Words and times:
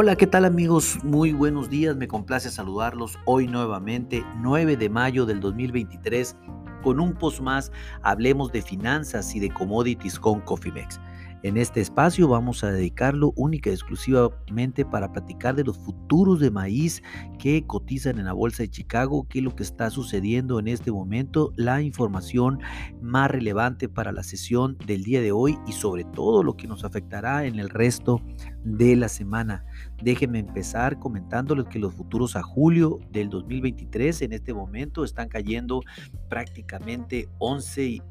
Hola, 0.00 0.14
¿qué 0.14 0.28
tal 0.28 0.44
amigos? 0.44 0.96
Muy 1.02 1.32
buenos 1.32 1.70
días, 1.70 1.96
me 1.96 2.06
complace 2.06 2.50
saludarlos 2.50 3.18
hoy 3.24 3.48
nuevamente, 3.48 4.24
9 4.36 4.76
de 4.76 4.88
mayo 4.88 5.26
del 5.26 5.40
2023, 5.40 6.36
con 6.84 7.00
un 7.00 7.14
post 7.14 7.40
más, 7.40 7.72
hablemos 8.02 8.52
de 8.52 8.62
finanzas 8.62 9.34
y 9.34 9.40
de 9.40 9.50
commodities 9.50 10.20
con 10.20 10.40
Cofimex. 10.42 11.00
En 11.44 11.56
este 11.56 11.80
espacio 11.80 12.26
vamos 12.26 12.64
a 12.64 12.72
dedicarlo 12.72 13.32
única 13.36 13.70
y 13.70 13.72
exclusivamente 13.72 14.84
para 14.84 15.12
platicar 15.12 15.54
de 15.54 15.62
los 15.62 15.78
futuros 15.78 16.40
de 16.40 16.50
maíz 16.50 17.00
que 17.38 17.64
cotizan 17.64 18.18
en 18.18 18.24
la 18.24 18.32
Bolsa 18.32 18.64
de 18.64 18.70
Chicago, 18.70 19.24
qué 19.28 19.38
es 19.38 19.44
lo 19.44 19.54
que 19.54 19.62
está 19.62 19.88
sucediendo 19.90 20.58
en 20.58 20.66
este 20.66 20.90
momento, 20.90 21.52
la 21.56 21.80
información 21.80 22.58
más 23.00 23.30
relevante 23.30 23.88
para 23.88 24.10
la 24.10 24.24
sesión 24.24 24.76
del 24.84 25.04
día 25.04 25.20
de 25.20 25.30
hoy 25.30 25.56
y 25.68 25.72
sobre 25.72 26.02
todo 26.02 26.42
lo 26.42 26.56
que 26.56 26.66
nos 26.66 26.84
afectará 26.84 27.44
en 27.46 27.60
el 27.60 27.70
resto 27.70 28.20
de 28.64 28.96
la 28.96 29.08
semana. 29.08 29.64
Déjenme 30.02 30.38
empezar 30.38 30.98
comentándoles 30.98 31.66
que 31.66 31.78
los 31.78 31.94
futuros 31.94 32.36
a 32.36 32.42
julio 32.42 33.00
del 33.10 33.28
2023 33.30 34.22
en 34.22 34.32
este 34.32 34.54
momento 34.54 35.04
están 35.04 35.28
cayendo 35.28 35.82
prácticamente 36.28 37.28
11, 37.38 38.02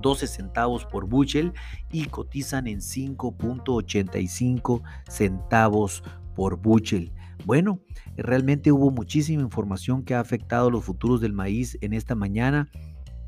12 0.00 0.26
centavos 0.26 0.84
por 0.84 1.08
bushel 1.08 1.52
y 1.90 2.04
cotizan 2.06 2.66
en 2.66 2.80
5.85 2.80 4.82
centavos 5.08 6.02
por 6.34 6.60
bushel. 6.60 7.12
Bueno, 7.46 7.80
realmente 8.16 8.72
hubo 8.72 8.90
muchísima 8.90 9.42
información 9.42 10.04
que 10.04 10.14
ha 10.14 10.20
afectado 10.20 10.70
los 10.70 10.84
futuros 10.84 11.20
del 11.20 11.32
maíz 11.32 11.78
en 11.80 11.94
esta 11.94 12.14
mañana 12.14 12.70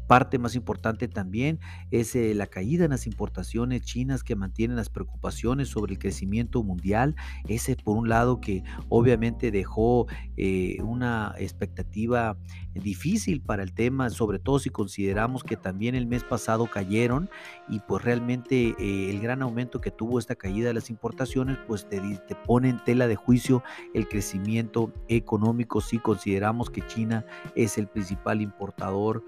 parte 0.07 0.39
más 0.39 0.55
importante 0.55 1.09
también 1.09 1.61
es 1.91 2.15
eh, 2.15 2.35
la 2.35 2.47
caída 2.47 2.85
en 2.85 2.91
las 2.91 3.07
importaciones 3.07 3.83
chinas 3.83 4.23
que 4.23 4.37
mantienen 4.37 4.77
las 4.77 4.89
preocupaciones 4.89 5.69
sobre 5.69 5.95
el 5.95 5.99
crecimiento 5.99 6.63
mundial. 6.63 7.15
Ese 7.49 7.77
por 7.77 7.97
un 7.97 8.09
lado 8.09 8.41
que 8.41 8.63
obviamente 8.89 9.51
dejó 9.51 10.07
eh, 10.37 10.79
una 10.83 11.35
expectativa 11.39 12.37
difícil 12.75 13.41
para 13.41 13.63
el 13.63 13.73
tema, 13.73 14.11
sobre 14.11 14.39
todo 14.39 14.59
si 14.59 14.71
consideramos 14.71 15.43
que 15.43 15.57
también 15.57 15.95
el 15.95 16.07
mes 16.07 16.25
pasado 16.25 16.67
cayeron 16.67 17.29
y 17.69 17.81
pues 17.81 18.05
realmente 18.05 18.75
eh, 18.79 19.11
el 19.11 19.21
gran 19.21 19.43
aumento 19.43 19.81
que 19.81 19.91
tuvo 19.91 20.19
esta 20.19 20.35
caída 20.35 20.69
de 20.69 20.75
las 20.75 20.91
importaciones 20.91 21.59
pues 21.67 21.89
te, 21.89 22.01
te 22.01 22.35
pone 22.35 22.69
en 22.69 22.83
tela 22.85 23.07
de 23.07 23.17
juicio 23.17 23.63
el 23.95 24.09
crecimiento 24.09 24.93
económico 25.09 25.81
si 25.81 25.99
consideramos 25.99 26.71
que 26.71 26.87
China 26.87 27.25
es 27.55 27.79
el 27.79 27.87
principal 27.89 28.43
importador 28.43 29.25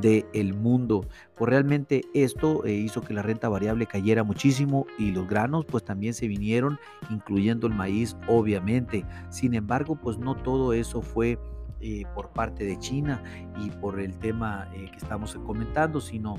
de 0.00 0.19
el 0.32 0.54
mundo. 0.54 1.06
Pues 1.36 1.48
realmente 1.48 2.02
esto 2.14 2.64
eh, 2.64 2.72
hizo 2.72 3.02
que 3.02 3.14
la 3.14 3.22
renta 3.22 3.48
variable 3.48 3.86
cayera 3.86 4.24
muchísimo 4.24 4.86
y 4.98 5.10
los 5.10 5.28
granos 5.28 5.64
pues 5.66 5.84
también 5.84 6.14
se 6.14 6.28
vinieron, 6.28 6.78
incluyendo 7.10 7.66
el 7.66 7.74
maíz 7.74 8.16
obviamente. 8.28 9.04
Sin 9.30 9.54
embargo, 9.54 9.96
pues 9.96 10.18
no 10.18 10.34
todo 10.34 10.72
eso 10.72 11.02
fue 11.02 11.38
eh, 11.80 12.04
por 12.14 12.30
parte 12.30 12.64
de 12.64 12.78
China 12.78 13.22
y 13.58 13.70
por 13.70 14.00
el 14.00 14.18
tema 14.18 14.68
eh, 14.74 14.90
que 14.90 14.98
estamos 14.98 15.34
comentando, 15.46 16.00
sino 16.00 16.36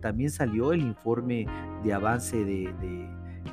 también 0.00 0.30
salió 0.30 0.72
el 0.72 0.82
informe 0.82 1.46
de 1.82 1.92
avance 1.92 2.44
de 2.44 2.70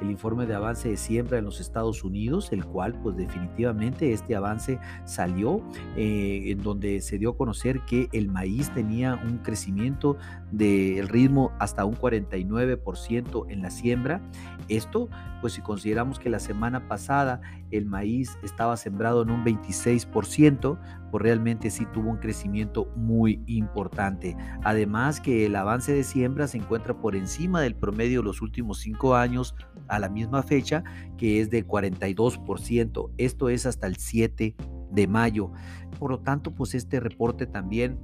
el 0.01 0.11
informe 0.11 0.45
de 0.45 0.55
avance 0.55 0.89
de 0.89 0.97
siembra 0.97 1.37
en 1.37 1.45
los 1.45 1.59
Estados 1.59 2.03
Unidos, 2.03 2.51
el 2.51 2.65
cual 2.65 2.93
pues 3.01 3.15
definitivamente 3.17 4.13
este 4.13 4.35
avance 4.35 4.79
salió 5.05 5.61
eh, 5.95 6.43
en 6.47 6.61
donde 6.61 7.01
se 7.01 7.17
dio 7.17 7.31
a 7.31 7.37
conocer 7.37 7.81
que 7.81 8.09
el 8.11 8.29
maíz 8.29 8.71
tenía 8.73 9.15
un 9.15 9.39
crecimiento 9.39 10.17
del 10.51 11.07
ritmo 11.07 11.51
hasta 11.59 11.85
un 11.85 11.95
49% 11.95 13.45
en 13.49 13.61
la 13.61 13.69
siembra. 13.69 14.21
Esto 14.67 15.09
pues 15.41 15.53
si 15.53 15.61
consideramos 15.61 16.19
que 16.19 16.29
la 16.29 16.39
semana 16.39 16.87
pasada 16.87 17.41
el 17.71 17.85
maíz 17.85 18.37
estaba 18.43 18.77
sembrado 18.77 19.21
en 19.21 19.29
un 19.29 19.43
26%, 19.45 20.79
pues 21.11 21.21
realmente 21.21 21.69
sí 21.69 21.85
tuvo 21.93 22.09
un 22.09 22.17
crecimiento 22.17 22.91
muy 22.95 23.43
importante. 23.45 24.35
Además 24.63 25.21
que 25.21 25.45
el 25.45 25.55
avance 25.55 25.93
de 25.93 26.03
siembra 26.03 26.47
se 26.47 26.57
encuentra 26.57 26.99
por 26.99 27.15
encima 27.15 27.61
del 27.61 27.75
promedio 27.75 28.19
de 28.19 28.25
los 28.25 28.41
últimos 28.41 28.79
cinco 28.79 29.15
años 29.15 29.55
a 29.87 29.99
la 29.99 30.09
misma 30.09 30.43
fecha, 30.43 30.83
que 31.17 31.41
es 31.41 31.49
de 31.49 31.65
42%. 31.65 33.11
Esto 33.17 33.49
es 33.49 33.65
hasta 33.65 33.87
el 33.87 33.97
7 33.97 34.55
de 34.91 35.07
mayo. 35.07 35.51
Por 35.99 36.11
lo 36.11 36.19
tanto, 36.19 36.53
pues 36.53 36.75
este 36.75 36.99
reporte 36.99 37.45
también 37.45 37.97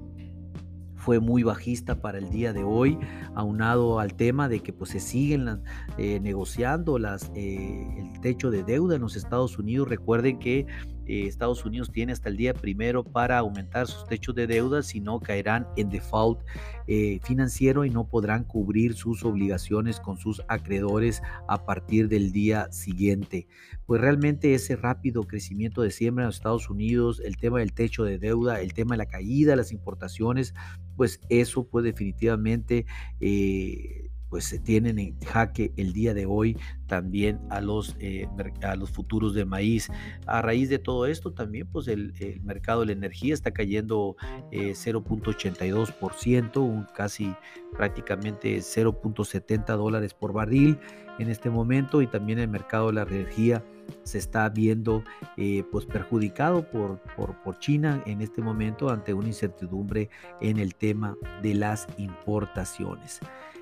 fue 1.03 1.19
muy 1.19 1.43
bajista 1.43 1.99
para 1.99 2.17
el 2.17 2.29
día 2.29 2.53
de 2.53 2.63
hoy, 2.63 2.97
aunado 3.35 3.99
al 3.99 4.13
tema 4.13 4.47
de 4.47 4.61
que 4.61 4.72
pues, 4.72 4.91
se 4.91 5.01
siguen 5.01 5.61
eh, 5.97 6.19
negociando 6.22 6.97
las, 6.97 7.29
eh, 7.35 7.85
el 7.97 8.22
techo 8.22 8.49
de 8.49 8.63
deuda 8.63 8.95
en 8.95 9.01
los 9.01 9.17
Estados 9.17 9.59
Unidos. 9.59 9.89
Recuerden 9.89 10.39
que 10.39 10.66
eh, 11.06 11.28
Estados 11.28 11.66
Unidos 11.66 11.91
tiene 11.91 12.14
hasta 12.14 12.30
el 12.30 12.38
día 12.38 12.53
primero 12.53 13.03
para 13.03 13.38
aumentar 13.38 13.88
sus 13.88 14.06
techos 14.06 14.36
de 14.36 14.47
deuda, 14.47 14.84
si 14.84 15.00
no 15.00 15.19
caerán 15.19 15.68
en 15.75 15.90
default 15.90 16.40
eh, 16.88 17.19
financiero 17.24 17.86
y 17.86 17.90
no 17.90 18.08
podrán 18.08 18.44
cubrir 18.44 18.94
sus 18.94 19.24
obligaciones 19.24 20.00
con 20.00 20.18
sus 20.18 20.41
acreedores 20.47 21.22
a 21.47 21.66
partir 21.66 22.08
del 22.08 22.31
día 22.31 22.72
siguiente. 22.72 23.47
Pues 23.86 24.02
realmente 24.02 24.53
ese 24.53 24.75
rápido 24.75 25.24
crecimiento 25.24 25.81
de 25.81 25.91
siembra 25.91 26.25
en 26.25 26.30
Estados 26.30 26.69
Unidos, 26.69 27.22
el 27.24 27.38
tema 27.38 27.59
del 27.59 27.74
techo 27.74 28.03
de 28.03 28.18
deuda, 28.18 28.62
el 28.62 28.74
tema 28.74 28.94
de 28.94 29.00
la 29.00 29.06
caída 29.06 29.52
de 29.52 29.58
las 29.58 29.72
importaciones, 29.72 30.53
pues 30.96 31.20
eso 31.30 31.68
pues 31.68 31.84
definitivamente... 31.84 32.85
Eh, 33.20 34.09
pues 34.33 34.45
se 34.45 34.57
tienen 34.57 34.97
en 34.97 35.19
jaque 35.19 35.71
el 35.77 35.94
día 35.94 36.16
de 36.16 36.25
hoy 36.25 36.57
también 36.88 37.39
a 37.51 37.61
los, 37.61 37.95
eh, 37.99 38.27
a 38.63 38.75
los 38.75 38.89
futuros 38.89 39.35
de 39.35 39.45
maíz. 39.45 39.91
A 40.25 40.41
raíz 40.41 40.69
de 40.69 40.79
todo 40.79 41.05
esto 41.05 41.33
también 41.33 41.67
pues 41.67 41.88
el, 41.88 42.16
mercado 42.43 42.79
de 42.79 42.88
la 42.88 42.93
energía 42.93 43.35
está 43.35 43.51
cayendo 43.51 44.16
0.82%, 44.49 46.55
eh, 46.55 46.59
un 46.59 46.88
casi 46.95 47.35
prácticamente 47.73 48.57
0.70 48.57 49.77
dólares 49.77 50.16
por 50.16 50.33
barril 50.33 50.79
en 51.19 51.29
este 51.29 51.51
momento 51.51 52.01
y 52.01 52.07
también 52.07 52.39
el 52.39 52.47
mercado 52.47 52.88
de 52.88 52.93
la 52.93 53.03
energía 53.03 53.63
se 54.01 54.17
está 54.17 54.49
viendo 54.49 55.03
eh, 55.38 55.63
pues 55.72 55.85
perjudicado 55.85 56.67
por, 56.72 56.99
por, 57.16 57.59
China 57.59 58.01
en 58.07 58.22
este 58.22 58.41
momento 58.41 58.89
ante 58.89 59.13
una 59.13 59.27
incertidumbre 59.27 60.09
en 60.41 60.57
el 60.57 60.73
tema 60.73 61.16
de 61.43 61.53
las 61.53 61.85
importaciones. 61.99 63.19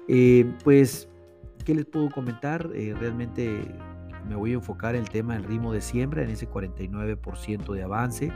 Eh, 0.08 0.52
pues, 0.64 1.10
¿qué 1.66 1.76
les 1.76 1.86
puedo 1.86 2.10
comentar? 2.10 2.70
Eh, 2.74 2.94
realmente 3.00 3.62
me 4.28 4.36
voy 4.36 4.52
a 4.52 4.56
enfocar 4.56 4.96
en 4.96 5.02
el 5.02 5.10
tema 5.10 5.34
del 5.34 5.44
ritmo 5.44 5.74
de 5.74 5.82
siembra, 5.82 6.24
en 6.24 6.30
ese 6.30 6.48
49% 6.50 7.74
de 7.74 7.84
avance. 7.84 8.32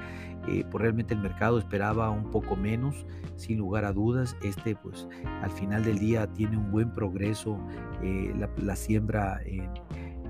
Eh, 0.48 0.64
pues 0.70 0.82
realmente 0.82 1.14
el 1.14 1.22
mercado 1.22 1.58
esperaba 1.58 2.10
un 2.10 2.30
poco 2.32 2.56
menos, 2.56 3.06
sin 3.36 3.58
lugar 3.58 3.86
a 3.86 3.94
dudas. 3.94 4.36
Este, 4.44 4.76
pues, 4.76 5.08
al 5.42 5.52
final 5.52 5.84
del 5.84 6.00
día 6.00 6.28
tiene 6.28 6.58
un 6.58 6.72
buen 6.72 6.94
progreso. 6.94 7.60
la, 8.02 8.76
siembra 8.76 9.42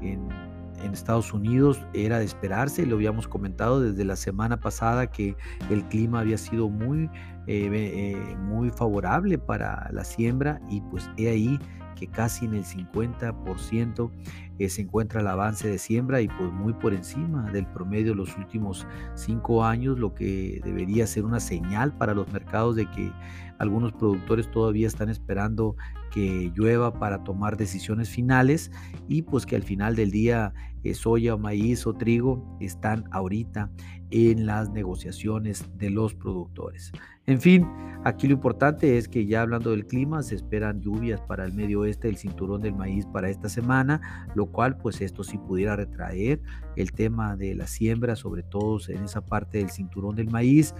en 0.01 0.54
Estados 0.93 1.33
Unidos 1.33 1.79
era 1.93 2.19
de 2.19 2.25
esperarse, 2.25 2.85
lo 2.85 2.95
habíamos 2.95 3.27
comentado 3.27 3.81
desde 3.81 4.05
la 4.05 4.15
semana 4.15 4.59
pasada 4.59 5.07
que 5.07 5.35
el 5.69 5.83
clima 5.85 6.19
había 6.19 6.37
sido 6.37 6.69
muy, 6.69 7.09
eh, 7.47 7.69
eh, 7.71 8.35
muy 8.37 8.69
favorable 8.69 9.37
para 9.37 9.89
la 9.91 10.03
siembra 10.03 10.61
y 10.69 10.81
pues 10.81 11.09
he 11.17 11.29
ahí 11.29 11.59
que 11.95 12.07
casi 12.07 12.45
en 12.45 12.53
el 12.53 12.65
50% 12.65 14.11
eh, 14.59 14.69
se 14.69 14.81
encuentra 14.81 15.21
el 15.21 15.27
avance 15.27 15.67
de 15.67 15.77
siembra 15.77 16.21
y 16.21 16.27
pues 16.27 16.51
muy 16.51 16.73
por 16.73 16.93
encima 16.93 17.49
del 17.51 17.65
promedio 17.67 18.11
de 18.11 18.15
los 18.15 18.37
últimos 18.37 18.85
cinco 19.15 19.63
años, 19.63 19.97
lo 19.97 20.13
que 20.13 20.61
debería 20.63 21.07
ser 21.07 21.25
una 21.25 21.39
señal 21.39 21.93
para 21.97 22.13
los 22.13 22.31
mercados 22.31 22.75
de 22.75 22.85
que 22.91 23.11
algunos 23.59 23.93
productores 23.93 24.49
todavía 24.51 24.87
están 24.87 25.09
esperando 25.09 25.75
que 26.11 26.51
llueva 26.55 26.97
para 26.99 27.23
tomar 27.23 27.57
decisiones 27.57 28.09
finales 28.09 28.71
y 29.07 29.21
pues 29.23 29.45
que 29.45 29.55
al 29.55 29.63
final 29.63 29.95
del 29.95 30.11
día 30.11 30.53
eh, 30.83 30.93
soya, 30.93 31.35
maíz 31.35 31.87
o 31.87 31.93
trigo 31.93 32.57
están 32.59 33.05
ahorita 33.11 33.71
en 34.11 34.45
las 34.45 34.69
negociaciones 34.69 35.65
de 35.77 35.89
los 35.89 36.13
productores. 36.13 36.91
En 37.25 37.41
fin, 37.41 37.67
aquí 38.03 38.27
lo 38.27 38.33
importante 38.33 38.97
es 38.97 39.07
que 39.07 39.25
ya 39.25 39.41
hablando 39.41 39.71
del 39.71 39.87
clima, 39.87 40.21
se 40.21 40.35
esperan 40.35 40.81
lluvias 40.81 41.19
para 41.21 41.43
el 41.43 41.53
medio 41.53 41.81
oeste 41.81 42.07
del 42.07 42.17
cinturón 42.17 42.61
del 42.61 42.75
maíz 42.75 43.07
para 43.07 43.29
esta 43.29 43.49
semana, 43.49 44.27
lo 44.35 44.45
cual 44.45 44.77
pues 44.77 45.01
esto 45.01 45.23
sí 45.23 45.39
pudiera 45.39 45.75
retraer 45.75 46.39
el 46.75 46.91
tema 46.91 47.35
de 47.35 47.55
la 47.55 47.65
siembra, 47.65 48.15
sobre 48.15 48.43
todo 48.43 48.77
en 48.87 49.05
esa 49.05 49.25
parte 49.25 49.57
del 49.57 49.71
cinturón 49.71 50.15
del 50.15 50.29
maíz 50.29 50.75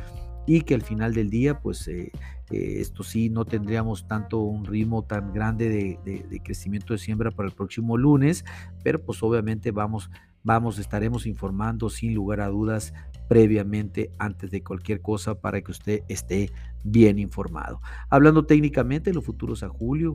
y 0.45 0.62
que 0.62 0.75
al 0.75 0.81
final 0.81 1.13
del 1.13 1.30
día, 1.30 1.59
pues 1.59 1.88
eh, 1.88 2.12
eh, 2.51 2.77
esto 2.80 3.03
sí, 3.03 3.30
no 3.30 3.45
tendríamos 3.45 4.07
tanto 4.07 4.39
un 4.39 4.65
ritmo 4.65 5.03
tan 5.03 5.33
grande 5.33 5.97
de, 6.03 6.42
crecimiento 6.44 6.94
de 6.94 7.00
siembra 7.00 7.31
para 7.31 7.50
el 7.50 7.56
próximo 7.56 7.97
lunes, 7.97 8.45
pero 8.83 9.03
pues 9.03 9.21
obviamente 9.24 9.71
vamos, 9.71 10.09
vamos, 10.44 10.77
estaremos 10.77 11.25
informando 11.25 11.89
sin 11.89 12.13
lugar 12.13 12.42
a 12.42 12.50
dudas 12.50 12.94
previamente 13.27 14.12
antes 14.19 14.51
de 14.51 14.63
cualquier 14.63 15.01
cosa 15.01 15.42
para 15.42 15.62
que 15.62 15.71
usted 15.71 16.03
esté 16.07 16.51
bien 16.83 17.18
informado. 17.18 17.81
Hablando 18.09 18.45
técnicamente, 18.45 19.13
los 19.13 19.25
futuros 19.25 19.63
a 19.63 19.69
julio 19.69 20.13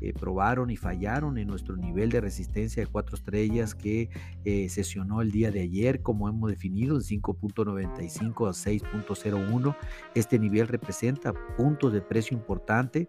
eh, 0.00 0.12
probaron 0.12 0.70
y 0.70 0.76
fallaron 0.76 1.38
en 1.38 1.48
nuestro 1.48 1.76
nivel 1.76 2.10
de 2.10 2.20
resistencia 2.20 2.84
de 2.84 2.90
cuatro 2.90 3.16
estrellas 3.16 3.74
que 3.74 4.10
eh, 4.44 4.68
sesionó 4.68 5.20
el 5.22 5.30
día 5.30 5.50
de 5.50 5.60
ayer, 5.60 6.02
como 6.02 6.28
hemos 6.28 6.50
definido, 6.50 6.98
de 6.98 7.04
5.95 7.04 8.48
a 8.48 8.52
6.01. 8.52 9.76
Este 10.14 10.38
nivel 10.38 10.68
representa 10.68 11.32
puntos 11.56 11.92
de 11.92 12.00
precio 12.00 12.36
importante 12.36 13.08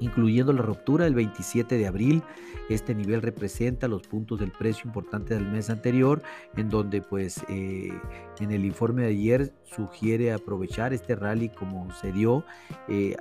incluyendo 0.00 0.52
la 0.52 0.62
ruptura 0.62 1.04
del 1.04 1.14
27 1.14 1.76
de 1.76 1.86
abril. 1.86 2.22
Este 2.68 2.94
nivel 2.94 3.22
representa 3.22 3.88
los 3.88 4.02
puntos 4.02 4.38
del 4.38 4.50
precio 4.50 4.84
importante 4.86 5.34
del 5.34 5.46
mes 5.46 5.70
anterior, 5.70 6.22
en 6.56 6.68
donde 6.68 7.00
pues 7.02 7.44
eh, 7.48 7.92
en 8.40 8.50
el 8.50 8.64
informe 8.64 9.02
de 9.02 9.08
ayer 9.08 9.52
sugiere 9.64 10.32
aprovechar 10.32 10.92
este 10.92 11.16
rally 11.16 11.48
como 11.48 11.92
se 11.94 12.12
dio. 12.12 12.44
Eh, 12.88 13.16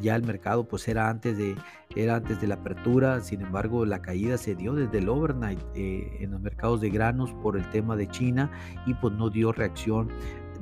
ya 0.00 0.16
el 0.16 0.22
mercado 0.24 0.64
pues 0.64 0.86
era 0.88 1.08
antes 1.08 1.36
de 1.36 1.56
era 1.96 2.16
antes 2.16 2.40
de 2.40 2.46
la 2.46 2.56
apertura 2.56 3.20
sin 3.20 3.40
embargo 3.40 3.84
la 3.84 4.02
caída 4.02 4.38
se 4.38 4.54
dio 4.54 4.74
desde 4.74 4.98
el 4.98 5.08
overnight 5.08 5.60
eh, 5.74 6.18
en 6.20 6.32
los 6.32 6.40
mercados 6.40 6.80
de 6.80 6.90
granos 6.90 7.32
por 7.42 7.56
el 7.56 7.68
tema 7.70 7.96
de 7.96 8.08
China 8.08 8.50
y 8.86 8.94
pues 8.94 9.14
no 9.14 9.30
dio 9.30 9.52
reacción 9.52 10.08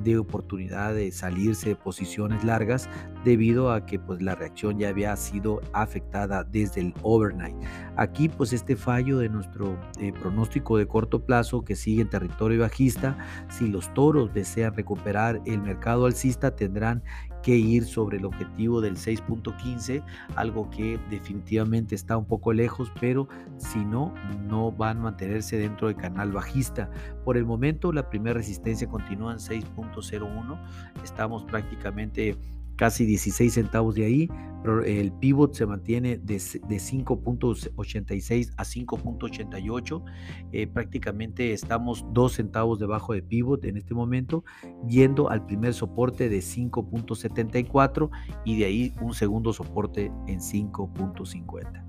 de 0.03 0.17
oportunidad 0.17 0.93
de 0.93 1.11
salirse 1.11 1.69
de 1.69 1.75
posiciones 1.75 2.43
largas 2.43 2.89
debido 3.23 3.71
a 3.71 3.85
que 3.85 3.99
pues 3.99 4.21
la 4.21 4.35
reacción 4.35 4.77
ya 4.77 4.89
había 4.89 5.15
sido 5.15 5.61
afectada 5.73 6.43
desde 6.43 6.81
el 6.81 6.93
overnight. 7.01 7.55
Aquí 7.95 8.29
pues 8.29 8.53
este 8.53 8.75
fallo 8.75 9.19
de 9.19 9.29
nuestro 9.29 9.77
eh, 9.99 10.13
pronóstico 10.13 10.77
de 10.77 10.87
corto 10.87 11.25
plazo 11.25 11.63
que 11.63 11.75
sigue 11.75 12.01
en 12.01 12.09
territorio 12.09 12.61
bajista, 12.61 13.17
si 13.49 13.67
los 13.67 13.93
toros 13.93 14.33
desean 14.33 14.75
recuperar 14.75 15.41
el 15.45 15.61
mercado 15.61 16.05
alcista 16.05 16.55
tendrán 16.55 17.03
que 17.43 17.55
ir 17.55 17.85
sobre 17.85 18.17
el 18.17 18.25
objetivo 18.25 18.81
del 18.81 18.95
6.15, 18.95 20.03
algo 20.35 20.69
que 20.69 20.99
definitivamente 21.09 21.95
está 21.95 22.17
un 22.17 22.25
poco 22.25 22.53
lejos, 22.53 22.91
pero 22.99 23.27
si 23.57 23.79
no, 23.79 24.13
no 24.47 24.71
van 24.71 24.97
a 24.97 25.01
mantenerse 25.01 25.57
dentro 25.57 25.87
del 25.87 25.97
canal 25.97 26.31
bajista. 26.31 26.89
Por 27.23 27.37
el 27.37 27.45
momento, 27.45 27.91
la 27.91 28.09
primera 28.09 28.35
resistencia 28.35 28.87
continúa 28.87 29.33
en 29.33 29.39
6.01, 29.39 30.59
estamos 31.03 31.43
prácticamente 31.45 32.37
casi 32.77 33.05
16 33.05 33.53
centavos 33.53 33.95
de 33.95 34.05
ahí, 34.05 34.29
pero 34.63 34.83
el 34.83 35.11
pivot 35.11 35.53
se 35.53 35.65
mantiene 35.65 36.17
de, 36.17 36.35
5.86 36.35 38.53
a 38.57 38.63
5.88, 38.63 40.03
eh, 40.51 40.67
prácticamente 40.67 41.53
estamos 41.53 42.05
2 42.13 42.33
centavos 42.33 42.79
debajo 42.79 43.13
de 43.13 43.21
pivot 43.21 43.63
en 43.65 43.77
este 43.77 43.93
momento, 43.93 44.43
yendo 44.87 45.29
al 45.29 45.45
primer 45.45 45.73
soporte 45.73 46.29
de 46.29 46.39
5.74 46.39 48.09
y 48.45 48.59
de 48.59 48.65
ahí 48.65 48.93
un 49.01 49.13
segundo 49.13 49.53
soporte 49.53 50.11
en 50.27 50.39
5.50. 50.39 51.85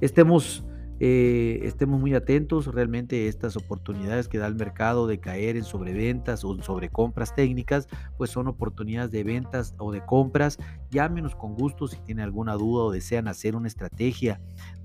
Estemos 0.00 0.64
eh, 1.02 1.60
estemos 1.62 1.98
muy 1.98 2.14
atentos 2.14 2.66
realmente 2.66 3.26
estas 3.26 3.56
oportunidades 3.56 4.28
que 4.28 4.36
da 4.36 4.46
el 4.46 4.54
mercado 4.54 5.06
de 5.06 5.18
caer 5.18 5.56
en 5.56 5.64
sobreventas 5.64 6.44
o 6.44 6.54
en 6.54 6.62
sobrecompras 6.62 7.34
técnicas, 7.34 7.88
pues 8.18 8.30
son 8.30 8.48
oportunidades 8.48 9.10
de 9.10 9.24
ventas 9.24 9.74
o 9.78 9.92
de 9.92 10.04
compras. 10.04 10.58
Llámenos 10.90 11.34
con 11.34 11.54
gusto 11.54 11.88
si 11.88 11.96
tienen 12.00 12.24
alguna 12.24 12.54
duda 12.54 12.84
o 12.84 12.90
desean 12.90 13.28
hacer 13.28 13.56
una 13.56 13.68
estrategia 13.68 14.40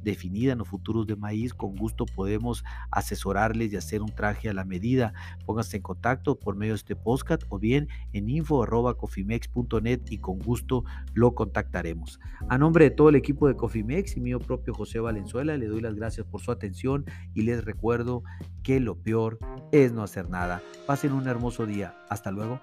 definida 0.05 0.53
en 0.53 0.59
los 0.59 0.69
futuros 0.69 1.05
de 1.07 1.17
maíz, 1.17 1.53
con 1.53 1.75
gusto 1.75 2.05
podemos 2.05 2.63
asesorarles 2.91 3.73
y 3.73 3.75
hacer 3.75 4.01
un 4.01 4.15
traje 4.15 4.49
a 4.49 4.53
la 4.53 4.63
medida. 4.63 5.13
Pónganse 5.45 5.77
en 5.77 5.83
contacto 5.83 6.39
por 6.39 6.55
medio 6.55 6.73
de 6.73 6.77
este 6.77 6.95
podcast 6.95 7.43
o 7.49 7.59
bien 7.59 7.89
en 8.13 8.29
info.cofimex.net 8.29 10.01
y 10.09 10.19
con 10.19 10.39
gusto 10.39 10.85
lo 11.13 11.35
contactaremos. 11.35 12.19
A 12.47 12.57
nombre 12.57 12.85
de 12.85 12.91
todo 12.91 13.09
el 13.09 13.15
equipo 13.15 13.47
de 13.47 13.55
Cofimex 13.55 14.15
y 14.15 14.21
mío 14.21 14.39
propio 14.39 14.73
José 14.73 14.99
Valenzuela, 14.99 15.57
le 15.57 15.67
doy 15.67 15.81
las 15.81 15.95
gracias 15.95 16.25
por 16.25 16.41
su 16.41 16.51
atención 16.51 17.05
y 17.33 17.41
les 17.41 17.65
recuerdo 17.65 18.23
que 18.63 18.79
lo 18.79 18.95
peor 18.95 19.39
es 19.71 19.91
no 19.91 20.03
hacer 20.03 20.29
nada. 20.29 20.61
Pasen 20.85 21.11
un 21.13 21.27
hermoso 21.27 21.65
día. 21.65 21.95
Hasta 22.09 22.31
luego. 22.31 22.61